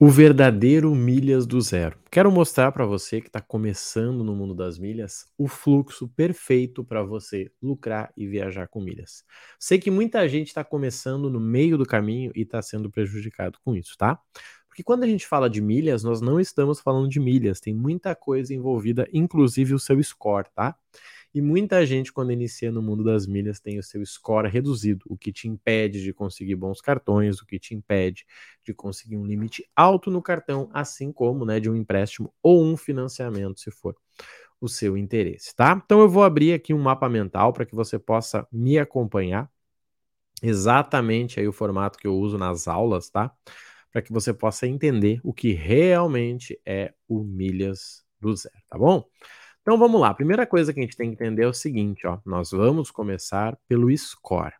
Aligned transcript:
O 0.00 0.08
verdadeiro 0.10 0.94
milhas 0.94 1.44
do 1.44 1.60
zero. 1.60 1.98
Quero 2.08 2.30
mostrar 2.30 2.70
para 2.70 2.86
você 2.86 3.20
que 3.20 3.26
está 3.26 3.40
começando 3.40 4.22
no 4.22 4.32
mundo 4.32 4.54
das 4.54 4.78
milhas 4.78 5.26
o 5.36 5.48
fluxo 5.48 6.06
perfeito 6.06 6.84
para 6.84 7.02
você 7.02 7.50
lucrar 7.60 8.12
e 8.16 8.24
viajar 8.24 8.68
com 8.68 8.80
milhas. 8.80 9.24
Sei 9.58 9.76
que 9.76 9.90
muita 9.90 10.28
gente 10.28 10.46
está 10.46 10.62
começando 10.62 11.28
no 11.28 11.40
meio 11.40 11.76
do 11.76 11.84
caminho 11.84 12.30
e 12.36 12.42
está 12.42 12.62
sendo 12.62 12.88
prejudicado 12.88 13.58
com 13.64 13.74
isso, 13.74 13.96
tá? 13.98 14.20
Porque 14.68 14.84
quando 14.84 15.02
a 15.02 15.06
gente 15.08 15.26
fala 15.26 15.50
de 15.50 15.60
milhas, 15.60 16.04
nós 16.04 16.20
não 16.20 16.38
estamos 16.38 16.78
falando 16.78 17.08
de 17.08 17.18
milhas, 17.18 17.58
tem 17.58 17.74
muita 17.74 18.14
coisa 18.14 18.54
envolvida, 18.54 19.08
inclusive 19.12 19.74
o 19.74 19.80
seu 19.80 20.00
score, 20.00 20.46
tá? 20.54 20.76
E 21.38 21.40
muita 21.40 21.86
gente, 21.86 22.12
quando 22.12 22.32
inicia 22.32 22.72
no 22.72 22.82
mundo 22.82 23.04
das 23.04 23.24
milhas, 23.24 23.60
tem 23.60 23.78
o 23.78 23.82
seu 23.82 24.04
score 24.04 24.48
reduzido, 24.48 25.04
o 25.08 25.16
que 25.16 25.32
te 25.32 25.46
impede 25.46 26.02
de 26.02 26.12
conseguir 26.12 26.56
bons 26.56 26.80
cartões, 26.80 27.40
o 27.40 27.46
que 27.46 27.60
te 27.60 27.76
impede 27.76 28.26
de 28.64 28.74
conseguir 28.74 29.16
um 29.16 29.24
limite 29.24 29.64
alto 29.76 30.10
no 30.10 30.20
cartão, 30.20 30.68
assim 30.72 31.12
como 31.12 31.44
né, 31.44 31.60
de 31.60 31.70
um 31.70 31.76
empréstimo 31.76 32.34
ou 32.42 32.64
um 32.64 32.76
financiamento, 32.76 33.60
se 33.60 33.70
for 33.70 33.94
o 34.60 34.66
seu 34.68 34.96
interesse, 34.96 35.54
tá? 35.54 35.80
Então 35.84 36.00
eu 36.00 36.08
vou 36.08 36.24
abrir 36.24 36.54
aqui 36.54 36.74
um 36.74 36.80
mapa 36.80 37.08
mental 37.08 37.52
para 37.52 37.64
que 37.64 37.76
você 37.76 38.00
possa 38.00 38.44
me 38.50 38.76
acompanhar 38.76 39.48
exatamente 40.42 41.38
aí 41.38 41.46
o 41.46 41.52
formato 41.52 42.00
que 42.00 42.08
eu 42.08 42.16
uso 42.16 42.36
nas 42.36 42.66
aulas, 42.66 43.10
tá? 43.10 43.32
Para 43.92 44.02
que 44.02 44.12
você 44.12 44.34
possa 44.34 44.66
entender 44.66 45.20
o 45.22 45.32
que 45.32 45.52
realmente 45.52 46.60
é 46.66 46.92
o 47.06 47.22
milhas 47.22 48.04
do 48.20 48.34
zero, 48.34 48.56
tá 48.68 48.76
bom? 48.76 49.04
Então 49.68 49.76
vamos 49.76 50.00
lá. 50.00 50.08
A 50.08 50.14
primeira 50.14 50.46
coisa 50.46 50.72
que 50.72 50.80
a 50.80 50.82
gente 50.82 50.96
tem 50.96 51.10
que 51.10 51.22
entender 51.22 51.42
é 51.42 51.46
o 51.46 51.52
seguinte, 51.52 52.06
ó. 52.06 52.18
Nós 52.24 52.52
vamos 52.52 52.90
começar 52.90 53.54
pelo 53.68 53.94
score. 53.94 54.54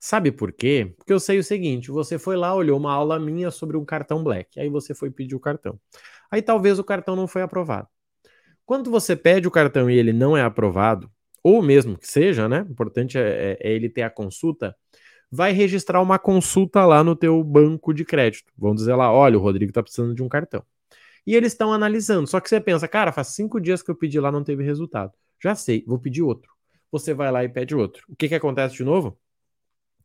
Sabe 0.00 0.32
por 0.32 0.50
quê? 0.52 0.92
Porque 0.96 1.12
eu 1.12 1.20
sei 1.20 1.38
o 1.38 1.44
seguinte: 1.44 1.92
você 1.92 2.18
foi 2.18 2.36
lá, 2.36 2.52
olhou 2.52 2.76
uma 2.76 2.92
aula 2.92 3.20
minha 3.20 3.52
sobre 3.52 3.76
um 3.76 3.84
cartão 3.84 4.24
black, 4.24 4.58
aí 4.58 4.68
você 4.68 4.96
foi 4.96 5.12
pedir 5.12 5.36
o 5.36 5.40
cartão. 5.40 5.78
Aí 6.28 6.42
talvez 6.42 6.80
o 6.80 6.82
cartão 6.82 7.14
não 7.14 7.28
foi 7.28 7.40
aprovado. 7.40 7.86
Quando 8.64 8.90
você 8.90 9.14
pede 9.14 9.46
o 9.46 9.50
cartão 9.50 9.88
e 9.88 9.96
ele 9.96 10.12
não 10.12 10.36
é 10.36 10.42
aprovado, 10.42 11.08
ou 11.40 11.62
mesmo 11.62 11.96
que 11.96 12.08
seja, 12.08 12.48
né? 12.48 12.62
O 12.68 12.72
importante 12.72 13.16
é, 13.16 13.58
é, 13.62 13.70
é 13.70 13.72
ele 13.72 13.88
ter 13.88 14.02
a 14.02 14.10
consulta. 14.10 14.74
Vai 15.30 15.52
registrar 15.52 16.02
uma 16.02 16.18
consulta 16.18 16.84
lá 16.84 17.04
no 17.04 17.14
teu 17.14 17.44
banco 17.44 17.94
de 17.94 18.04
crédito. 18.04 18.52
Vão 18.58 18.74
dizer 18.74 18.96
lá, 18.96 19.12
olha, 19.12 19.38
o 19.38 19.40
Rodrigo 19.40 19.70
está 19.70 19.84
precisando 19.84 20.16
de 20.16 20.22
um 20.24 20.28
cartão. 20.28 20.64
E 21.26 21.34
eles 21.34 21.52
estão 21.52 21.72
analisando. 21.72 22.26
Só 22.26 22.40
que 22.40 22.48
você 22.48 22.60
pensa, 22.60 22.86
cara, 22.86 23.12
faz 23.12 23.28
cinco 23.28 23.60
dias 23.60 23.82
que 23.82 23.90
eu 23.90 23.96
pedi 23.96 24.20
lá, 24.20 24.30
não 24.30 24.44
teve 24.44 24.62
resultado. 24.62 25.12
Já 25.42 25.54
sei, 25.54 25.84
vou 25.86 25.98
pedir 25.98 26.22
outro. 26.22 26.52
Você 26.90 27.12
vai 27.12 27.30
lá 27.32 27.44
e 27.44 27.48
pede 27.48 27.74
outro. 27.74 28.04
O 28.08 28.14
que, 28.14 28.28
que 28.28 28.34
acontece 28.34 28.76
de 28.76 28.84
novo? 28.84 29.18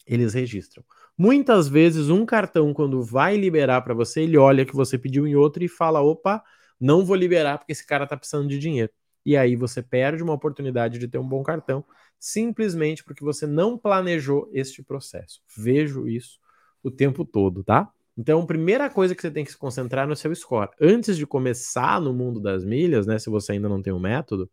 Eles 0.05 0.33
registram. 0.33 0.83
Muitas 1.17 1.67
vezes, 1.67 2.09
um 2.09 2.25
cartão, 2.25 2.73
quando 2.73 3.03
vai 3.03 3.37
liberar 3.37 3.81
para 3.81 3.93
você, 3.93 4.21
ele 4.21 4.37
olha 4.37 4.65
que 4.65 4.75
você 4.75 4.97
pediu 4.97 5.27
em 5.27 5.35
outro 5.35 5.63
e 5.63 5.67
fala: 5.67 6.01
opa, 6.01 6.43
não 6.79 7.05
vou 7.05 7.15
liberar 7.15 7.59
porque 7.59 7.71
esse 7.71 7.85
cara 7.85 8.05
está 8.05 8.17
precisando 8.17 8.47
de 8.47 8.57
dinheiro. 8.57 8.91
E 9.23 9.37
aí 9.37 9.55
você 9.55 9.83
perde 9.83 10.23
uma 10.23 10.33
oportunidade 10.33 10.97
de 10.97 11.07
ter 11.07 11.19
um 11.19 11.27
bom 11.27 11.43
cartão, 11.43 11.85
simplesmente 12.19 13.03
porque 13.03 13.23
você 13.23 13.45
não 13.45 13.77
planejou 13.77 14.49
este 14.51 14.81
processo. 14.81 15.43
Vejo 15.55 16.07
isso 16.07 16.39
o 16.83 16.89
tempo 16.89 17.23
todo, 17.23 17.63
tá? 17.63 17.91
Então, 18.17 18.45
primeira 18.45 18.89
coisa 18.89 19.15
que 19.15 19.21
você 19.21 19.31
tem 19.31 19.45
que 19.45 19.51
se 19.51 19.57
concentrar 19.57 20.07
no 20.07 20.15
seu 20.15 20.33
score. 20.35 20.69
Antes 20.79 21.17
de 21.17 21.25
começar 21.25 21.99
no 22.01 22.13
mundo 22.13 22.39
das 22.39 22.65
milhas, 22.65 23.07
né, 23.07 23.17
se 23.17 23.29
você 23.29 23.53
ainda 23.53 23.69
não 23.69 23.81
tem 23.81 23.93
um 23.93 23.99
método, 23.99 24.49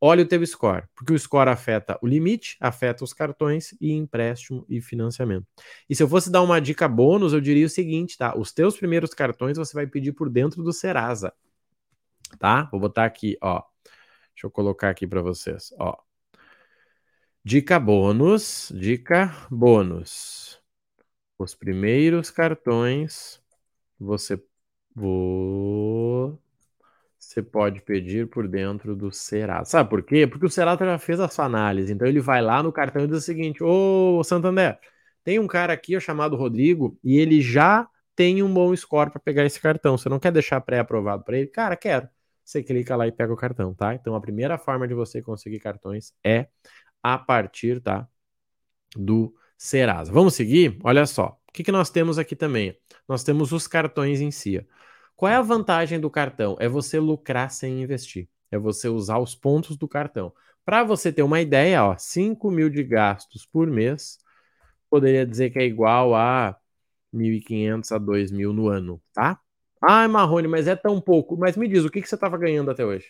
olhe 0.00 0.22
o 0.22 0.28
teu 0.28 0.44
score, 0.44 0.84
porque 0.96 1.12
o 1.12 1.18
score 1.18 1.48
afeta 1.48 1.96
o 2.02 2.06
limite, 2.08 2.56
afeta 2.60 3.04
os 3.04 3.12
cartões 3.12 3.72
e 3.80 3.92
empréstimo 3.92 4.66
e 4.68 4.80
financiamento. 4.80 5.46
E 5.88 5.94
se 5.94 6.02
eu 6.02 6.08
fosse 6.08 6.30
dar 6.30 6.42
uma 6.42 6.60
dica 6.60 6.88
bônus, 6.88 7.32
eu 7.32 7.40
diria 7.40 7.66
o 7.66 7.68
seguinte, 7.70 8.18
tá? 8.18 8.36
Os 8.36 8.52
teus 8.52 8.76
primeiros 8.76 9.14
cartões 9.14 9.56
você 9.56 9.72
vai 9.74 9.86
pedir 9.86 10.12
por 10.12 10.28
dentro 10.28 10.62
do 10.62 10.72
Serasa, 10.72 11.32
tá? 12.38 12.64
Vou 12.72 12.80
botar 12.80 13.04
aqui, 13.04 13.38
ó. 13.40 13.62
Deixa 14.34 14.46
eu 14.46 14.50
colocar 14.50 14.90
aqui 14.90 15.06
para 15.06 15.22
vocês, 15.22 15.72
ó. 15.78 15.96
Dica 17.44 17.78
bônus, 17.78 18.72
dica 18.74 19.46
bônus. 19.50 20.61
Os 21.42 21.54
primeiros 21.54 22.30
cartões 22.30 23.42
você 23.98 24.40
você 27.18 27.42
pode 27.42 27.80
pedir 27.80 28.28
por 28.28 28.46
dentro 28.46 28.94
do 28.94 29.10
Serasa. 29.10 29.70
Sabe 29.70 29.88
por 29.90 30.02
quê? 30.02 30.26
Porque 30.26 30.46
o 30.46 30.50
Serasa 30.50 30.84
já 30.84 30.98
fez 30.98 31.18
a 31.18 31.28
sua 31.28 31.46
análise. 31.46 31.92
Então 31.92 32.06
ele 32.06 32.20
vai 32.20 32.42
lá 32.42 32.62
no 32.62 32.70
cartão 32.72 33.02
e 33.02 33.06
diz 33.06 33.18
o 33.18 33.20
seguinte: 33.20 33.62
Ô 33.62 34.22
Santander, 34.22 34.78
tem 35.24 35.38
um 35.38 35.46
cara 35.46 35.72
aqui 35.72 35.98
chamado 36.00 36.36
Rodrigo 36.36 36.98
e 37.02 37.18
ele 37.18 37.40
já 37.40 37.88
tem 38.14 38.42
um 38.42 38.52
bom 38.52 38.74
score 38.76 39.10
para 39.10 39.20
pegar 39.20 39.44
esse 39.44 39.60
cartão. 39.60 39.96
Você 39.96 40.08
não 40.08 40.20
quer 40.20 40.30
deixar 40.32 40.60
pré-aprovado 40.60 41.24
para 41.24 41.38
ele? 41.38 41.48
Cara, 41.48 41.76
quero. 41.76 42.08
Você 42.44 42.62
clica 42.62 42.94
lá 42.96 43.06
e 43.06 43.12
pega 43.12 43.32
o 43.32 43.36
cartão, 43.36 43.74
tá? 43.74 43.94
Então 43.94 44.14
a 44.14 44.20
primeira 44.20 44.58
forma 44.58 44.86
de 44.86 44.94
você 44.94 45.22
conseguir 45.22 45.60
cartões 45.60 46.12
é 46.24 46.48
a 47.02 47.18
partir, 47.18 47.80
tá? 47.80 48.06
Do 48.96 49.34
Serasa. 49.62 50.10
Vamos 50.10 50.34
seguir? 50.34 50.76
Olha 50.82 51.06
só. 51.06 51.38
O 51.48 51.52
que, 51.52 51.62
que 51.62 51.70
nós 51.70 51.88
temos 51.88 52.18
aqui 52.18 52.34
também? 52.34 52.76
Nós 53.08 53.22
temos 53.22 53.52
os 53.52 53.68
cartões 53.68 54.20
em 54.20 54.32
si. 54.32 54.66
Qual 55.14 55.30
é 55.30 55.36
a 55.36 55.40
vantagem 55.40 56.00
do 56.00 56.10
cartão? 56.10 56.56
É 56.58 56.68
você 56.68 56.98
lucrar 56.98 57.48
sem 57.48 57.80
investir. 57.80 58.28
É 58.50 58.58
você 58.58 58.88
usar 58.88 59.18
os 59.18 59.36
pontos 59.36 59.76
do 59.76 59.86
cartão. 59.86 60.32
Para 60.64 60.82
você 60.82 61.12
ter 61.12 61.22
uma 61.22 61.40
ideia, 61.40 61.84
ó, 61.84 61.96
5 61.96 62.50
mil 62.50 62.68
de 62.68 62.82
gastos 62.82 63.46
por 63.46 63.68
mês 63.68 64.18
poderia 64.90 65.24
dizer 65.24 65.50
que 65.50 65.60
é 65.60 65.64
igual 65.64 66.12
a 66.12 66.56
1.500 67.14 67.92
a 67.92 68.00
2.000 68.00 68.52
no 68.52 68.66
ano, 68.68 69.00
tá? 69.14 69.38
Ai, 69.80 70.08
Marrone, 70.08 70.48
mas 70.48 70.66
é 70.66 70.74
tão 70.74 71.00
pouco. 71.00 71.36
Mas 71.36 71.56
me 71.56 71.68
diz, 71.68 71.84
o 71.84 71.90
que, 71.90 72.02
que 72.02 72.08
você 72.08 72.16
estava 72.16 72.36
ganhando 72.36 72.72
até 72.72 72.84
hoje? 72.84 73.06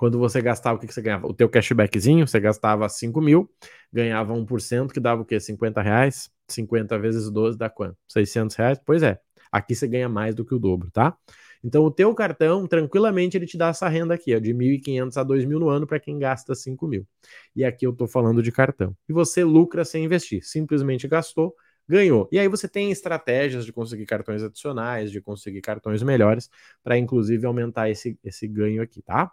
Quando 0.00 0.18
você 0.18 0.40
gastava, 0.40 0.78
o 0.78 0.80
que, 0.80 0.86
que 0.86 0.94
você 0.94 1.02
ganhava? 1.02 1.26
O 1.26 1.34
teu 1.34 1.46
cashbackzinho, 1.46 2.26
você 2.26 2.40
gastava 2.40 2.88
5 2.88 3.20
mil, 3.20 3.50
ganhava 3.92 4.32
1%, 4.32 4.94
que 4.94 4.98
dava 4.98 5.20
o 5.20 5.26
quê? 5.26 5.38
50 5.38 5.82
reais? 5.82 6.30
50 6.48 6.98
vezes 6.98 7.28
12 7.30 7.58
dá 7.58 7.68
quanto? 7.68 7.98
600 8.08 8.56
reais? 8.56 8.80
Pois 8.82 9.02
é. 9.02 9.20
Aqui 9.52 9.74
você 9.74 9.86
ganha 9.86 10.08
mais 10.08 10.34
do 10.34 10.42
que 10.42 10.54
o 10.54 10.58
dobro, 10.58 10.90
tá? 10.90 11.14
Então 11.62 11.84
o 11.84 11.90
teu 11.90 12.14
cartão, 12.14 12.66
tranquilamente, 12.66 13.36
ele 13.36 13.44
te 13.44 13.58
dá 13.58 13.68
essa 13.68 13.90
renda 13.90 14.14
aqui, 14.14 14.34
ó, 14.34 14.38
de 14.38 14.54
1.500 14.54 15.18
a 15.18 15.22
2.000 15.22 15.60
no 15.60 15.68
ano 15.68 15.86
para 15.86 16.00
quem 16.00 16.18
gasta 16.18 16.54
5 16.54 16.88
mil. 16.88 17.06
E 17.54 17.62
aqui 17.62 17.86
eu 17.86 17.92
tô 17.92 18.06
falando 18.06 18.42
de 18.42 18.50
cartão. 18.50 18.96
E 19.06 19.12
você 19.12 19.44
lucra 19.44 19.84
sem 19.84 20.06
investir. 20.06 20.42
Simplesmente 20.42 21.06
gastou, 21.06 21.54
ganhou. 21.86 22.26
E 22.32 22.38
aí 22.38 22.48
você 22.48 22.66
tem 22.66 22.90
estratégias 22.90 23.66
de 23.66 23.72
conseguir 23.74 24.06
cartões 24.06 24.42
adicionais, 24.42 25.10
de 25.12 25.20
conseguir 25.20 25.60
cartões 25.60 26.02
melhores, 26.02 26.48
para 26.82 26.96
inclusive 26.96 27.44
aumentar 27.44 27.90
esse, 27.90 28.18
esse 28.24 28.48
ganho 28.48 28.80
aqui, 28.80 29.02
tá? 29.02 29.30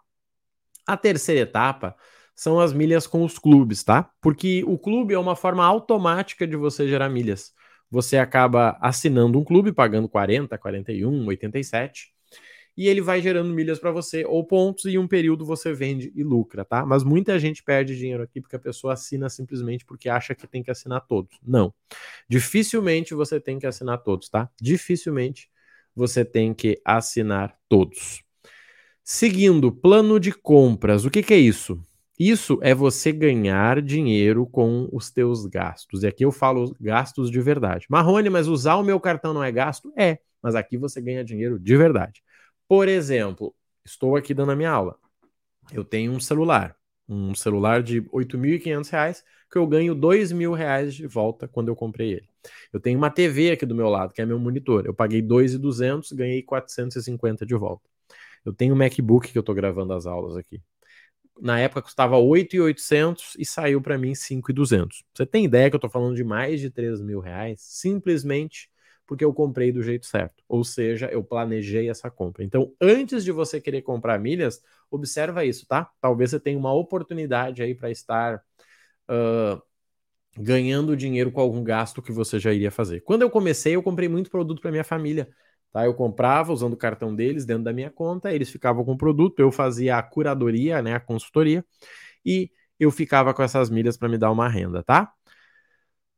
A 0.87 0.95
terceira 0.95 1.41
etapa 1.41 1.95
são 2.35 2.59
as 2.59 2.71
milhas 2.71 3.05
com 3.05 3.23
os 3.25 3.37
clubes, 3.37 3.83
tá? 3.83 4.09
Porque 4.21 4.63
o 4.65 4.77
clube 4.77 5.13
é 5.13 5.19
uma 5.19 5.35
forma 5.35 5.65
automática 5.65 6.47
de 6.47 6.55
você 6.55 6.87
gerar 6.87 7.09
milhas. 7.09 7.53
Você 7.89 8.17
acaba 8.17 8.77
assinando 8.81 9.39
um 9.39 9.43
clube, 9.43 9.73
pagando 9.73 10.07
40, 10.07 10.57
41, 10.57 11.25
87, 11.25 12.13
e 12.77 12.87
ele 12.87 13.01
vai 13.01 13.21
gerando 13.21 13.51
milhas 13.53 13.79
para 13.79 13.91
você 13.91 14.23
ou 14.23 14.45
pontos, 14.45 14.85
e 14.85 14.91
em 14.91 14.97
um 14.99 15.07
período 15.07 15.43
você 15.43 15.73
vende 15.73 16.11
e 16.15 16.23
lucra, 16.23 16.63
tá? 16.63 16.85
Mas 16.85 17.03
muita 17.03 17.39
gente 17.39 17.63
perde 17.63 17.97
dinheiro 17.97 18.21
aqui 18.21 18.39
porque 18.39 18.55
a 18.55 18.59
pessoa 18.59 18.93
assina 18.93 19.29
simplesmente 19.29 19.83
porque 19.83 20.07
acha 20.07 20.35
que 20.35 20.45
tem 20.45 20.61
que 20.61 20.69
assinar 20.69 21.01
todos. 21.07 21.39
Não. 21.41 21.73
Dificilmente 22.29 23.15
você 23.15 23.39
tem 23.39 23.57
que 23.57 23.65
assinar 23.65 23.97
todos, 24.03 24.29
tá? 24.29 24.47
Dificilmente 24.61 25.49
você 25.95 26.23
tem 26.23 26.53
que 26.53 26.79
assinar 26.85 27.57
todos. 27.67 28.26
Seguindo, 29.09 29.71
plano 29.71 30.19
de 30.19 30.33
compras. 30.33 31.05
O 31.05 31.09
que, 31.09 31.23
que 31.23 31.33
é 31.33 31.37
isso? 31.37 31.81
Isso 32.19 32.59
é 32.61 32.75
você 32.75 33.09
ganhar 33.13 33.81
dinheiro 33.81 34.45
com 34.45 34.89
os 34.91 35.09
teus 35.09 35.45
gastos. 35.45 36.03
E 36.03 36.07
aqui 36.07 36.25
eu 36.25 36.31
falo 36.31 36.75
gastos 36.77 37.31
de 37.31 37.39
verdade. 37.39 37.85
Marrone, 37.89 38.29
mas 38.29 38.49
usar 38.49 38.75
o 38.75 38.83
meu 38.83 38.99
cartão 38.99 39.33
não 39.33 39.41
é 39.41 39.49
gasto? 39.49 39.93
É, 39.97 40.19
mas 40.43 40.55
aqui 40.55 40.77
você 40.77 40.99
ganha 40.99 41.23
dinheiro 41.23 41.57
de 41.57 41.77
verdade. 41.77 42.21
Por 42.67 42.89
exemplo, 42.89 43.55
estou 43.85 44.17
aqui 44.17 44.33
dando 44.33 44.51
a 44.51 44.57
minha 44.57 44.71
aula. 44.71 44.97
Eu 45.71 45.85
tenho 45.85 46.11
um 46.11 46.19
celular, 46.19 46.75
um 47.07 47.33
celular 47.33 47.81
de 47.81 47.99
R$ 47.99 48.09
8.500 48.11 49.23
que 49.49 49.57
eu 49.57 49.65
ganho 49.65 49.93
R$ 49.93 50.01
2.000 50.01 50.91
de 50.91 51.07
volta 51.07 51.47
quando 51.47 51.69
eu 51.69 51.77
comprei 51.77 52.11
ele. 52.11 52.27
Eu 52.73 52.79
tenho 52.81 52.97
uma 52.97 53.09
TV 53.09 53.51
aqui 53.51 53.65
do 53.65 53.73
meu 53.73 53.87
lado, 53.87 54.13
que 54.13 54.21
é 54.21 54.25
meu 54.25 54.37
monitor. 54.37 54.85
Eu 54.85 54.93
paguei 54.93 55.21
R$ 55.21 55.27
2.200, 55.27 56.13
ganhei 56.13 56.43
450 56.43 57.45
de 57.45 57.55
volta. 57.55 57.87
Eu 58.47 58.53
tenho 58.53 58.73
um 58.73 58.77
MacBook 58.77 59.31
que 59.31 59.37
eu 59.37 59.43
tô 59.43 59.53
gravando 59.53 59.91
as 59.91 60.05
aulas 60.05 60.37
aqui. 60.37 60.61
Na 61.39 61.59
época 61.59 61.81
custava 61.81 62.17
8,800 62.17 63.35
e 63.37 63.45
saiu 63.45 63.81
para 63.81 63.97
mim 63.97 64.15
5,200. 64.15 65.03
Você 65.13 65.25
tem 65.25 65.43
ideia 65.43 65.69
que 65.69 65.75
eu 65.75 65.79
tô 65.79 65.89
falando 65.89 66.15
de 66.15 66.23
mais 66.23 66.61
de 66.61 66.69
3 66.69 67.01
mil 67.01 67.19
reais? 67.19 67.61
Simplesmente 67.61 68.69
porque 69.05 69.23
eu 69.23 69.33
comprei 69.33 69.71
do 69.71 69.83
jeito 69.83 70.05
certo. 70.05 70.43
Ou 70.47 70.63
seja, 70.63 71.07
eu 71.07 71.23
planejei 71.23 71.89
essa 71.89 72.09
compra. 72.09 72.43
Então, 72.43 72.73
antes 72.81 73.23
de 73.23 73.31
você 73.31 73.59
querer 73.59 73.81
comprar 73.81 74.17
milhas, 74.17 74.61
observa 74.89 75.45
isso, 75.45 75.65
tá? 75.67 75.89
Talvez 75.99 76.31
você 76.31 76.39
tenha 76.39 76.57
uma 76.57 76.73
oportunidade 76.73 77.61
aí 77.61 77.75
para 77.75 77.91
estar 77.91 78.41
uh, 79.09 79.61
ganhando 80.37 80.95
dinheiro 80.95 81.31
com 81.31 81.41
algum 81.41 81.63
gasto 81.63 82.01
que 82.01 82.11
você 82.11 82.39
já 82.39 82.53
iria 82.53 82.71
fazer. 82.71 83.01
Quando 83.01 83.23
eu 83.23 83.29
comecei, 83.29 83.75
eu 83.75 83.83
comprei 83.83 84.07
muito 84.07 84.29
produto 84.29 84.61
para 84.61 84.71
minha 84.71 84.83
família 84.83 85.29
Tá? 85.77 85.85
Eu 85.85 85.93
comprava 85.93 86.51
usando 86.51 86.73
o 86.73 86.77
cartão 86.77 87.15
deles 87.15 87.45
dentro 87.45 87.63
da 87.63 87.71
minha 87.71 87.91
conta, 87.91 88.33
eles 88.33 88.49
ficavam 88.49 88.83
com 88.83 88.93
o 88.93 88.97
produto, 88.97 89.39
eu 89.39 89.51
fazia 89.51 89.95
a 89.97 90.01
curadoria, 90.01 90.81
né, 90.81 90.95
a 90.95 90.99
consultoria, 90.99 91.63
e 92.25 92.49
eu 92.79 92.89
ficava 92.89 93.31
com 93.31 93.43
essas 93.43 93.69
milhas 93.69 93.95
para 93.95 94.09
me 94.09 94.17
dar 94.17 94.31
uma 94.31 94.49
renda, 94.49 94.81
tá? 94.81 95.13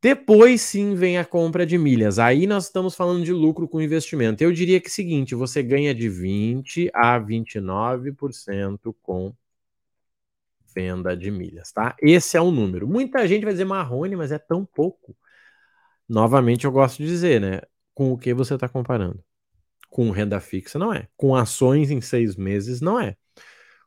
Depois 0.02 0.62
sim 0.62 0.96
vem 0.96 1.18
a 1.18 1.26
compra 1.26 1.66
de 1.66 1.78
milhas. 1.78 2.20
Aí 2.20 2.48
nós 2.48 2.66
estamos 2.68 2.96
falando 2.96 3.26
de 3.26 3.34
lucro 3.34 3.68
com 3.68 3.82
investimento. 3.82 4.42
Eu 4.42 4.54
diria 4.54 4.80
que 4.80 4.88
é 4.88 4.90
o 4.90 4.94
seguinte, 4.94 5.36
você 5.36 5.62
ganha 5.62 5.94
de 5.94 6.08
20 6.08 6.90
a 6.94 7.20
29% 7.20 8.96
com 9.02 9.36
venda 10.74 11.18
de 11.18 11.30
milhas, 11.30 11.72
tá? 11.74 11.98
Esse 12.02 12.38
é 12.38 12.42
o 12.42 12.50
número. 12.52 12.88
Muita 12.88 13.28
gente 13.28 13.44
vai 13.44 13.52
dizer 13.52 13.66
Marrone, 13.66 14.16
mas 14.16 14.32
é 14.32 14.40
tão 14.40 14.66
pouco. 14.66 15.14
Novamente 16.08 16.66
eu 16.66 16.72
gosto 16.72 17.00
de 17.00 17.06
dizer, 17.08 17.42
né? 17.42 17.62
Com 17.94 18.14
o 18.14 18.18
que 18.18 18.34
você 18.34 18.56
está 18.56 18.70
comparando? 18.70 19.22
Com 19.90 20.12
renda 20.12 20.40
fixa 20.40 20.78
não 20.78 20.94
é. 20.94 21.08
Com 21.18 21.36
ações 21.36 21.92
em 21.92 22.02
seis 22.02 22.36
meses 22.36 22.82
não 22.82 23.00
é. 23.00 23.16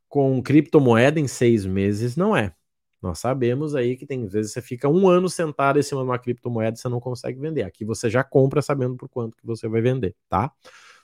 Com 0.09 0.43
criptomoeda 0.43 1.19
em 1.21 1.29
seis 1.29 1.65
meses 1.65 2.17
não 2.17 2.37
é. 2.37 2.55
Nós 3.01 3.19
sabemos 3.19 3.75
aí 3.75 3.97
que 3.97 4.07
tem 4.07 4.27
vezes 4.27 4.53
você 4.53 4.63
fica 4.63 4.89
um 4.89 5.09
ano 5.09 5.29
sentado 5.29 5.79
em 5.79 5.83
cima 5.83 6.03
de 6.03 6.09
uma 6.09 6.19
criptomoeda 6.19 6.77
e 6.77 6.81
você 6.81 6.89
não 6.89 7.01
consegue 7.01 7.41
vender. 7.41 7.65
Aqui 7.65 7.85
você 7.85 8.09
já 8.09 8.23
compra 8.23 8.63
sabendo 8.63 8.97
por 8.97 9.09
quanto 9.09 9.37
que 9.37 9.45
você 9.45 9.67
vai 9.69 9.81
vender, 9.81 10.15
tá? 10.29 10.53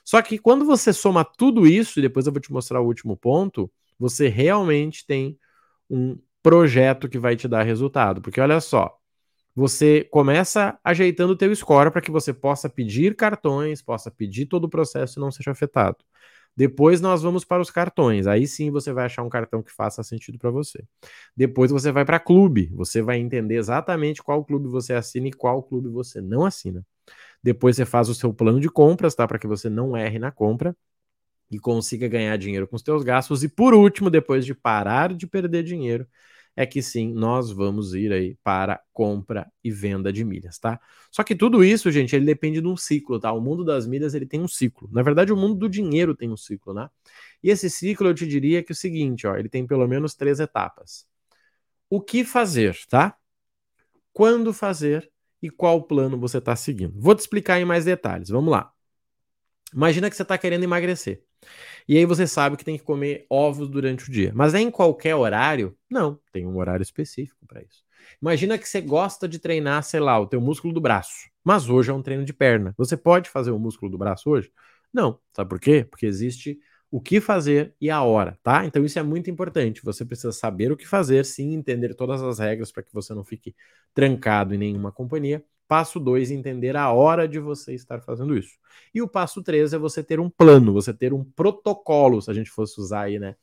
Só 0.03 0.21
que 0.21 0.37
quando 0.39 0.65
você 0.65 0.93
soma 0.93 1.23
tudo 1.25 1.67
isso, 1.67 1.99
e 1.99 2.01
depois 2.01 2.25
eu 2.25 2.31
vou 2.31 2.41
te 2.41 2.51
mostrar 2.51 2.81
o 2.81 2.85
último 2.85 3.17
ponto, 3.17 3.71
você 3.99 4.27
realmente 4.27 5.05
tem 5.05 5.37
um 5.89 6.17
projeto 6.41 7.09
que 7.09 7.19
vai 7.19 7.35
te 7.35 7.47
dar 7.47 7.63
resultado. 7.63 8.21
Porque 8.21 8.39
olha 8.41 8.61
só, 8.61 8.98
você 9.59 10.05
começa 10.05 10.79
ajeitando 10.83 11.33
o 11.33 11.35
teu 11.35 11.53
score 11.53 11.91
para 11.91 12.01
que 12.01 12.09
você 12.09 12.33
possa 12.33 12.69
pedir 12.69 13.13
cartões, 13.15 13.81
possa 13.81 14.09
pedir 14.09 14.45
todo 14.45 14.63
o 14.65 14.69
processo 14.69 15.19
e 15.19 15.21
não 15.21 15.29
seja 15.29 15.51
afetado. 15.51 15.97
Depois 16.55 17.01
nós 17.01 17.21
vamos 17.21 17.43
para 17.43 17.61
os 17.61 17.69
cartões. 17.69 18.25
Aí 18.25 18.47
sim 18.47 18.71
você 18.71 18.93
vai 18.93 19.05
achar 19.05 19.21
um 19.23 19.29
cartão 19.29 19.61
que 19.61 19.71
faça 19.71 20.01
sentido 20.01 20.37
para 20.39 20.49
você. 20.49 20.83
Depois 21.35 21.71
você 21.71 21.91
vai 21.91 22.05
para 22.05 22.19
clube. 22.19 22.71
Você 22.73 23.01
vai 23.01 23.17
entender 23.19 23.55
exatamente 23.55 24.23
qual 24.23 24.45
clube 24.45 24.67
você 24.69 24.93
assina 24.93 25.27
e 25.27 25.33
qual 25.33 25.61
clube 25.61 25.89
você 25.89 26.21
não 26.21 26.45
assina. 26.45 26.85
Depois 27.43 27.75
você 27.75 27.85
faz 27.85 28.09
o 28.09 28.15
seu 28.15 28.33
plano 28.33 28.59
de 28.61 28.69
compras, 28.69 29.15
tá? 29.15 29.27
Para 29.27 29.39
que 29.39 29.47
você 29.47 29.69
não 29.69 29.95
erre 29.95 30.19
na 30.19 30.31
compra 30.31 30.75
e 31.51 31.59
consiga 31.59 32.07
ganhar 32.07 32.37
dinheiro 32.37 32.67
com 32.67 32.75
os 32.77 32.83
teus 32.83 33.03
gastos. 33.03 33.43
E 33.43 33.49
por 33.49 33.73
último, 33.73 34.09
depois 34.09 34.45
de 34.45 34.53
parar 34.53 35.13
de 35.13 35.27
perder 35.27 35.63
dinheiro, 35.63 36.07
é 36.59 36.65
que 36.65 36.81
sim, 36.81 37.13
nós 37.13 37.51
vamos 37.51 37.93
ir 37.93 38.11
aí 38.11 38.35
para 38.43 38.83
compra 38.91 39.49
e 39.63 39.71
venda 39.71 40.11
de 40.11 40.25
milhas, 40.25 40.59
tá? 40.59 40.77
Só 41.09 41.23
que 41.23 41.33
tudo 41.33 41.63
isso, 41.63 41.89
gente, 41.89 42.13
ele 42.13 42.25
depende 42.25 42.59
de 42.59 42.67
um 42.67 42.75
ciclo, 42.75 43.17
tá? 43.17 43.31
O 43.31 43.39
mundo 43.39 43.63
das 43.63 43.87
milhas, 43.87 44.13
ele 44.13 44.25
tem 44.25 44.41
um 44.41 44.47
ciclo. 44.47 44.89
Na 44.91 45.01
verdade, 45.01 45.31
o 45.31 45.37
mundo 45.37 45.55
do 45.55 45.69
dinheiro 45.69 46.13
tem 46.13 46.29
um 46.29 46.35
ciclo, 46.35 46.73
né? 46.73 46.89
E 47.41 47.49
esse 47.49 47.69
ciclo, 47.69 48.09
eu 48.09 48.13
te 48.13 48.27
diria 48.27 48.61
que 48.61 48.73
é 48.73 48.75
o 48.75 48.75
seguinte, 48.75 49.25
ó, 49.25 49.37
ele 49.37 49.47
tem 49.47 49.65
pelo 49.65 49.87
menos 49.87 50.15
três 50.15 50.41
etapas. 50.41 51.07
O 51.89 52.01
que 52.01 52.25
fazer, 52.25 52.77
tá? 52.89 53.15
Quando 54.11 54.51
fazer 54.51 55.09
e 55.41 55.49
qual 55.49 55.83
plano 55.83 56.19
você 56.19 56.39
está 56.39 56.57
seguindo. 56.57 56.99
Vou 56.99 57.15
te 57.15 57.19
explicar 57.19 57.57
em 57.57 57.63
mais 57.63 57.85
detalhes. 57.85 58.27
Vamos 58.27 58.51
lá. 58.51 58.69
Imagina 59.73 60.09
que 60.09 60.15
você 60.17 60.23
está 60.23 60.37
querendo 60.37 60.63
emagrecer. 60.63 61.23
E 61.87 61.97
aí 61.97 62.05
você 62.05 62.27
sabe 62.27 62.55
que 62.57 62.63
tem 62.63 62.77
que 62.77 62.83
comer 62.83 63.25
ovos 63.29 63.69
durante 63.69 64.09
o 64.09 64.11
dia. 64.11 64.31
Mas 64.35 64.53
é 64.53 64.59
em 64.59 64.71
qualquer 64.71 65.15
horário? 65.15 65.75
Não, 65.89 66.19
tem 66.31 66.45
um 66.45 66.57
horário 66.57 66.83
específico 66.83 67.45
para 67.47 67.61
isso. 67.61 67.83
Imagina 68.21 68.57
que 68.57 68.67
você 68.67 68.81
gosta 68.81 69.27
de 69.27 69.39
treinar, 69.39 69.83
sei 69.83 69.99
lá, 69.99 70.19
o 70.19 70.27
teu 70.27 70.41
músculo 70.41 70.73
do 70.73 70.81
braço. 70.81 71.29
Mas 71.43 71.69
hoje 71.69 71.91
é 71.91 71.93
um 71.93 72.01
treino 72.01 72.25
de 72.25 72.33
perna. 72.33 72.73
Você 72.77 72.95
pode 72.97 73.29
fazer 73.29 73.51
o 73.51 73.59
músculo 73.59 73.91
do 73.91 73.97
braço 73.97 74.29
hoje? 74.29 74.51
Não. 74.93 75.19
Sabe 75.33 75.49
por 75.49 75.59
quê? 75.59 75.85
Porque 75.89 76.05
existe 76.05 76.59
o 76.91 76.99
que 76.99 77.21
fazer 77.21 77.75
e 77.79 77.89
a 77.89 78.01
hora, 78.01 78.37
tá? 78.41 78.65
Então 78.65 78.83
isso 78.83 78.97
é 78.97 79.03
muito 79.03 79.29
importante. 79.29 79.83
Você 79.83 80.03
precisa 80.03 80.31
saber 80.31 80.71
o 80.71 80.77
que 80.77 80.87
fazer, 80.87 81.23
sim, 81.23 81.53
entender 81.53 81.93
todas 81.93 82.21
as 82.21 82.39
regras 82.39 82.71
para 82.71 82.83
que 82.83 82.93
você 82.93 83.13
não 83.13 83.23
fique 83.23 83.55
trancado 83.93 84.55
em 84.55 84.57
nenhuma 84.57 84.91
companhia 84.91 85.43
Passo 85.69 85.99
2, 85.99 86.31
entender 86.31 86.75
a 86.75 86.91
hora 86.91 87.27
de 87.27 87.37
você 87.39 87.75
estar 87.75 88.01
fazendo 88.01 88.35
isso. 88.35 88.57
E 88.91 89.03
o 89.03 89.07
passo 89.07 89.43
3 89.43 89.71
é 89.71 89.77
você 89.77 90.03
ter 90.03 90.19
um 90.19 90.27
plano, 90.27 90.73
você 90.73 90.91
ter 90.91 91.13
um 91.13 91.23
protocolo, 91.23 92.19
se 92.23 92.31
a 92.31 92.33
gente 92.33 92.49
fosse 92.49 92.81
usar 92.81 93.01
aí, 93.01 93.19
né? 93.19 93.35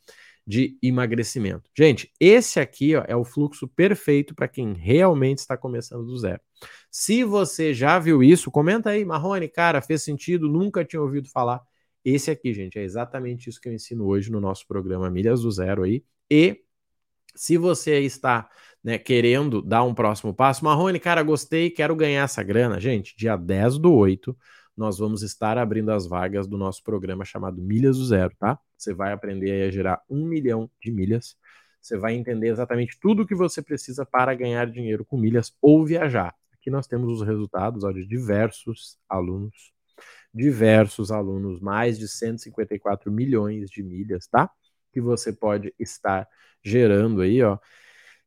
De 0.45 0.77
emagrecimento. 0.83 1.71
Gente, 1.73 2.13
esse 2.19 2.59
aqui 2.59 2.97
ó, 2.97 3.05
é 3.07 3.15
o 3.15 3.25
fluxo 3.25 3.69
perfeito 3.69 4.35
para 4.35 4.49
quem 4.49 4.73
realmente 4.75 5.39
está 5.39 5.57
começando 5.57 6.05
do 6.05 6.19
zero. 6.19 6.41
Se 6.91 7.23
você 7.23 7.73
já 7.73 7.97
viu 8.01 8.25
isso, 8.25 8.51
comenta 8.51 8.91
aí, 8.91 9.05
Marrone, 9.05 9.49
cara, 9.49 9.81
fez 9.81 10.03
sentido, 10.03 10.49
nunca 10.49 10.85
tinha 10.85 11.01
ouvido 11.01 11.29
falar. 11.31 11.63
Esse 12.05 12.29
aqui, 12.29 12.53
gente, 12.53 12.77
é 12.77 12.83
exatamente 12.83 13.49
isso 13.49 13.61
que 13.61 13.69
eu 13.69 13.73
ensino 13.73 14.05
hoje 14.05 14.33
no 14.33 14.41
nosso 14.41 14.67
programa 14.67 15.09
Milhas 15.11 15.43
do 15.43 15.51
Zero 15.53 15.85
aí. 15.85 16.05
E 16.29 16.61
se 17.37 17.57
você 17.57 18.01
está 18.01 18.49
né, 18.87 18.99
querendo 18.99 19.61
dar 19.61 19.83
um 19.83 19.93
próximo 19.93 20.33
passo, 20.33 20.65
Marrone, 20.65 21.01
cara, 21.01 21.21
gostei, 21.21 21.71
quero 21.71 21.97
ganhar 21.97 22.23
essa 22.23 22.41
grana. 22.41 22.79
Gente, 22.79 23.17
dia 23.17 23.37
10 23.37 23.79
do 23.79 23.93
8, 23.93 24.37
nós 24.77 24.97
vamos 24.97 25.23
estar 25.23 25.59
abrindo 25.59 25.91
as 25.91 26.07
vagas 26.07 26.47
do 26.47 26.57
nosso 26.57 26.85
programa 26.85 27.25
chamado 27.25 27.61
Milhas 27.61 27.99
do 27.99 28.05
Zero, 28.05 28.33
tá? 28.39 28.57
Você 28.79 28.95
vai 28.95 29.13
aprender 29.13 29.67
a 29.67 29.71
gerar 29.73 30.01
um 30.09 30.25
milhão 30.25 30.71
de 30.81 30.93
milhas. 30.93 31.37
Você 31.81 31.99
vai 31.99 32.15
entender 32.15 32.47
exatamente 32.47 32.97
tudo 33.01 33.25
o 33.25 33.27
que 33.27 33.35
você 33.35 33.61
precisa 33.61 34.07
para 34.07 34.33
ganhar 34.35 34.71
dinheiro 34.71 35.05
com 35.05 35.19
milhas 35.19 35.53
ou 35.61 35.85
viajar. 35.85 36.33
Aqui 36.53 36.71
nós 36.71 36.87
temos 36.87 37.11
os 37.11 37.27
resultados 37.27 37.83
ó, 37.83 37.91
de 37.91 38.07
diversos 38.07 39.01
alunos, 39.09 39.73
diversos 40.33 41.11
alunos, 41.11 41.59
mais 41.59 41.99
de 41.99 42.07
154 42.07 43.11
milhões 43.11 43.69
de 43.69 43.83
milhas, 43.83 44.29
tá? 44.29 44.49
Que 44.93 45.01
você 45.01 45.33
pode 45.33 45.75
estar 45.77 46.29
gerando 46.63 47.23
aí, 47.23 47.43
ó. 47.43 47.59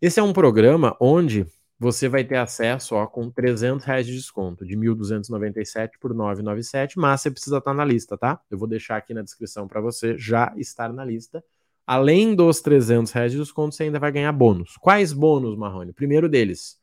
Esse 0.01 0.17
é 0.19 0.23
um 0.23 0.31
programa 0.31 0.95
onde 0.97 1.45
você 1.77 2.07
vai 2.07 2.23
ter 2.23 2.37
acesso 2.37 2.95
ó, 2.95 3.05
com 3.05 3.29
300 3.29 3.85
reais 3.85 4.05
de 4.05 4.13
desconto, 4.13 4.65
de 4.65 4.77
1.297 4.77 5.99
por 5.99 6.13
997, 6.13 6.97
mas 6.97 7.19
você 7.19 7.29
precisa 7.29 7.57
estar 7.57 7.73
na 7.73 7.83
lista, 7.83 8.17
tá? 8.17 8.39
Eu 8.49 8.57
vou 8.57 8.67
deixar 8.67 8.95
aqui 8.95 9.13
na 9.13 9.21
descrição 9.21 9.67
para 9.67 9.81
você 9.81 10.17
já 10.17 10.53
estar 10.55 10.93
na 10.93 11.03
lista. 11.03 11.43
Além 11.85 12.33
dos 12.33 12.61
300 12.61 13.11
reais 13.11 13.33
de 13.33 13.39
desconto, 13.39 13.75
você 13.75 13.83
ainda 13.83 13.99
vai 13.99 14.11
ganhar 14.11 14.31
bônus. 14.31 14.77
Quais 14.77 15.11
bônus, 15.11 15.57
Marrone? 15.57 15.91
Primeiro 15.91 16.29
deles, 16.29 16.79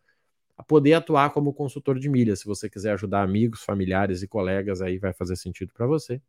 poder 0.67 0.95
atuar 0.95 1.31
como 1.31 1.55
consultor 1.55 1.99
de 1.99 2.11
milhas. 2.11 2.41
Se 2.41 2.47
você 2.47 2.69
quiser 2.69 2.93
ajudar 2.93 3.23
amigos, 3.23 3.63
familiares 3.63 4.23
e 4.23 4.29
colegas, 4.29 4.83
aí 4.83 4.99
vai 4.99 5.15
fazer 5.15 5.37
sentido 5.37 5.73
para 5.73 5.87
você 5.87 6.21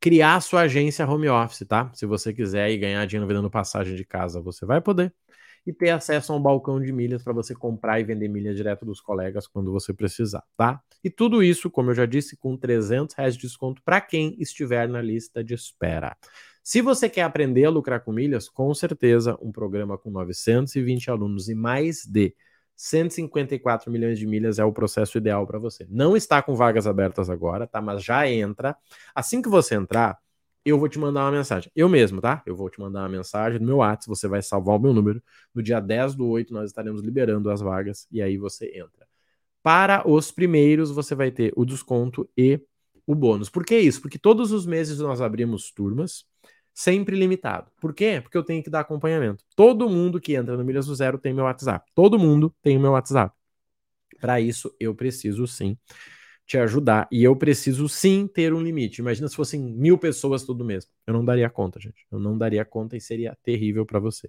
criar 0.00 0.40
sua 0.40 0.62
agência 0.62 1.06
home 1.06 1.28
office, 1.28 1.66
tá? 1.68 1.92
Se 1.94 2.06
você 2.06 2.32
quiser 2.32 2.70
ir 2.70 2.78
ganhar 2.78 3.06
dinheiro 3.06 3.28
vendendo 3.28 3.50
passagem 3.50 3.94
de 3.94 4.04
casa, 4.04 4.40
você 4.40 4.64
vai 4.64 4.80
poder. 4.80 5.14
E 5.66 5.72
ter 5.72 5.90
acesso 5.90 6.32
a 6.32 6.36
um 6.36 6.42
balcão 6.42 6.80
de 6.80 6.92
milhas 6.92 7.22
para 7.22 7.32
você 7.32 7.54
comprar 7.54 8.00
e 8.00 8.04
vender 8.04 8.28
milhas 8.28 8.56
direto 8.56 8.84
dos 8.84 9.00
colegas 9.00 9.46
quando 9.46 9.70
você 9.70 9.92
precisar, 9.92 10.42
tá? 10.56 10.80
E 11.04 11.10
tudo 11.10 11.42
isso, 11.42 11.70
como 11.70 11.90
eu 11.90 11.94
já 11.94 12.06
disse, 12.06 12.36
com 12.36 12.56
300 12.56 13.14
reais 13.14 13.34
de 13.34 13.42
desconto 13.42 13.82
para 13.84 14.00
quem 14.00 14.36
estiver 14.40 14.88
na 14.88 15.02
lista 15.02 15.44
de 15.44 15.54
espera. 15.54 16.16
Se 16.62 16.80
você 16.80 17.08
quer 17.08 17.22
aprender 17.22 17.64
a 17.64 17.70
lucrar 17.70 18.00
com 18.00 18.12
milhas, 18.12 18.48
com 18.48 18.72
certeza 18.74 19.36
um 19.40 19.50
programa 19.50 19.96
com 19.98 20.10
920 20.10 21.10
alunos 21.10 21.48
e 21.48 21.54
mais 21.54 22.04
de 22.06 22.34
154 22.76 23.90
milhões 23.90 24.18
de 24.18 24.26
milhas 24.26 24.58
é 24.58 24.64
o 24.64 24.72
processo 24.72 25.18
ideal 25.18 25.46
para 25.46 25.58
você. 25.58 25.86
Não 25.90 26.16
está 26.16 26.42
com 26.42 26.54
vagas 26.54 26.86
abertas 26.86 27.28
agora, 27.28 27.66
tá? 27.66 27.80
Mas 27.80 28.02
já 28.02 28.26
entra. 28.26 28.74
Assim 29.14 29.42
que 29.42 29.48
você 29.48 29.74
entrar, 29.74 30.18
eu 30.64 30.78
vou 30.78 30.88
te 30.88 30.98
mandar 30.98 31.24
uma 31.24 31.32
mensagem. 31.32 31.70
Eu 31.74 31.88
mesmo, 31.88 32.20
tá? 32.20 32.42
Eu 32.46 32.54
vou 32.56 32.68
te 32.68 32.80
mandar 32.80 33.00
uma 33.00 33.08
mensagem 33.08 33.58
no 33.58 33.66
meu 33.66 33.76
WhatsApp, 33.78 34.08
você 34.08 34.28
vai 34.28 34.42
salvar 34.42 34.76
o 34.76 34.78
meu 34.78 34.92
número. 34.92 35.22
No 35.54 35.62
dia 35.62 35.80
10 35.80 36.14
do 36.14 36.26
8 36.28 36.52
nós 36.52 36.70
estaremos 36.70 37.02
liberando 37.02 37.50
as 37.50 37.60
vagas 37.60 38.06
e 38.10 38.20
aí 38.20 38.36
você 38.36 38.66
entra. 38.76 39.06
Para 39.62 40.08
os 40.08 40.30
primeiros, 40.30 40.90
você 40.90 41.14
vai 41.14 41.30
ter 41.30 41.52
o 41.56 41.64
desconto 41.64 42.28
e 42.36 42.60
o 43.06 43.14
bônus. 43.14 43.50
Por 43.50 43.64
que 43.64 43.78
isso? 43.78 44.00
Porque 44.00 44.18
todos 44.18 44.52
os 44.52 44.64
meses 44.66 44.98
nós 44.98 45.20
abrimos 45.20 45.70
turmas 45.70 46.24
sempre 46.72 47.16
limitado. 47.16 47.70
Por 47.80 47.92
quê? 47.92 48.20
Porque 48.22 48.38
eu 48.38 48.42
tenho 48.42 48.62
que 48.62 48.70
dar 48.70 48.80
acompanhamento. 48.80 49.44
Todo 49.54 49.88
mundo 49.88 50.20
que 50.20 50.34
entra 50.34 50.56
no 50.56 50.64
Milhas 50.64 50.86
do 50.86 50.94
Zero 50.94 51.18
tem 51.18 51.34
meu 51.34 51.44
WhatsApp. 51.44 51.90
Todo 51.94 52.18
mundo 52.18 52.54
tem 52.62 52.76
o 52.76 52.80
meu 52.80 52.92
WhatsApp. 52.92 53.34
Para 54.20 54.40
isso, 54.40 54.74
eu 54.78 54.94
preciso 54.94 55.46
sim 55.46 55.76
te 56.50 56.58
ajudar. 56.58 57.06
E 57.12 57.22
eu 57.22 57.36
preciso 57.36 57.88
sim 57.88 58.26
ter 58.26 58.52
um 58.52 58.60
limite. 58.60 59.00
Imagina 59.00 59.28
se 59.28 59.36
fossem 59.36 59.60
mil 59.60 59.96
pessoas 59.96 60.42
todo 60.42 60.64
mês. 60.64 60.84
Eu 61.06 61.14
não 61.14 61.24
daria 61.24 61.48
conta, 61.48 61.78
gente. 61.78 62.04
Eu 62.10 62.18
não 62.18 62.36
daria 62.36 62.64
conta 62.64 62.96
e 62.96 63.00
seria 63.00 63.38
terrível 63.44 63.86
para 63.86 64.00
você. 64.00 64.28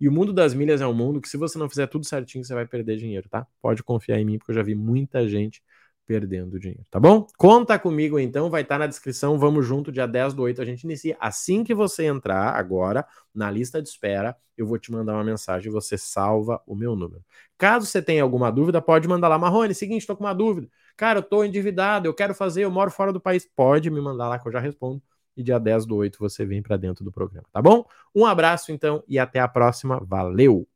E 0.00 0.08
o 0.08 0.12
mundo 0.12 0.32
das 0.32 0.54
milhas 0.54 0.80
é 0.80 0.86
um 0.86 0.94
mundo 0.94 1.20
que, 1.20 1.28
se 1.28 1.36
você 1.36 1.58
não 1.58 1.68
fizer 1.68 1.88
tudo 1.88 2.06
certinho, 2.06 2.44
você 2.44 2.54
vai 2.54 2.68
perder 2.68 2.96
dinheiro, 2.98 3.28
tá? 3.28 3.44
Pode 3.60 3.82
confiar 3.82 4.20
em 4.20 4.24
mim, 4.24 4.38
porque 4.38 4.52
eu 4.52 4.54
já 4.54 4.62
vi 4.62 4.76
muita 4.76 5.28
gente 5.28 5.60
perdendo 6.06 6.60
dinheiro, 6.60 6.86
tá 6.88 7.00
bom? 7.00 7.26
Conta 7.36 7.76
comigo 7.80 8.16
então, 8.16 8.48
vai 8.48 8.62
estar 8.62 8.76
tá 8.76 8.78
na 8.78 8.86
descrição, 8.86 9.36
vamos 9.36 9.66
junto, 9.66 9.90
dia 9.90 10.06
10 10.06 10.34
do 10.34 10.42
8 10.42 10.62
a 10.62 10.64
gente 10.64 10.84
inicia. 10.84 11.16
Assim 11.18 11.64
que 11.64 11.74
você 11.74 12.04
entrar 12.04 12.50
agora 12.50 13.04
na 13.34 13.50
lista 13.50 13.82
de 13.82 13.88
espera, 13.88 14.36
eu 14.56 14.68
vou 14.68 14.78
te 14.78 14.92
mandar 14.92 15.14
uma 15.14 15.24
mensagem 15.24 15.72
você 15.72 15.98
salva 15.98 16.62
o 16.64 16.76
meu 16.76 16.94
número. 16.94 17.24
Caso 17.58 17.86
você 17.86 18.00
tenha 18.00 18.22
alguma 18.22 18.52
dúvida, 18.52 18.80
pode 18.80 19.08
mandar 19.08 19.26
lá, 19.26 19.36
Marrone, 19.36 19.74
seguinte, 19.74 20.02
estou 20.02 20.16
com 20.16 20.22
uma 20.22 20.32
dúvida. 20.32 20.68
Cara, 20.96 21.18
eu 21.18 21.22
tô 21.22 21.44
endividado, 21.44 22.06
eu 22.08 22.14
quero 22.14 22.34
fazer, 22.34 22.62
eu 22.64 22.70
moro 22.70 22.90
fora 22.90 23.12
do 23.12 23.20
país. 23.20 23.46
Pode 23.54 23.90
me 23.90 24.00
mandar 24.00 24.28
lá 24.28 24.38
que 24.38 24.48
eu 24.48 24.52
já 24.52 24.60
respondo. 24.60 25.02
E 25.36 25.42
dia 25.42 25.58
10 25.58 25.84
do 25.84 25.96
8 25.96 26.18
você 26.18 26.46
vem 26.46 26.62
para 26.62 26.76
dentro 26.78 27.04
do 27.04 27.12
programa, 27.12 27.46
tá 27.52 27.60
bom? 27.60 27.84
Um 28.14 28.24
abraço 28.24 28.72
então 28.72 29.04
e 29.06 29.18
até 29.18 29.38
a 29.38 29.48
próxima. 29.48 30.00
Valeu! 30.02 30.66